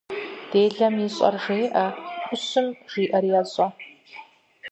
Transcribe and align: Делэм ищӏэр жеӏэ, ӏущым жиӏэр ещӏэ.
Делэм 0.51 0.95
ищӏэр 1.05 1.35
жеӏэ, 1.43 1.85
ӏущым 2.27 2.67
жиӏэр 2.91 3.25
ещӏэ. 3.39 3.67